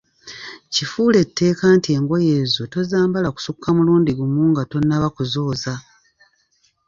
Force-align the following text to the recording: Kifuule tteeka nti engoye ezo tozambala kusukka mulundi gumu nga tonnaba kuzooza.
Kifuule 0.73 1.19
tteeka 1.29 1.65
nti 1.77 1.89
engoye 1.97 2.31
ezo 2.43 2.63
tozambala 2.73 3.29
kusukka 3.35 3.67
mulundi 3.75 4.11
gumu 4.19 4.41
nga 4.51 4.63
tonnaba 4.71 5.07
kuzooza. 5.15 5.73